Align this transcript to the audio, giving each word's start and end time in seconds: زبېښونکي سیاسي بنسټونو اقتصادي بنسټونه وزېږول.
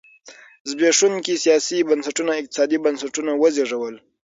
زبېښونکي 0.69 1.33
سیاسي 1.43 1.77
بنسټونو 1.89 2.31
اقتصادي 2.41 2.77
بنسټونه 2.85 3.31
وزېږول. 3.41 3.95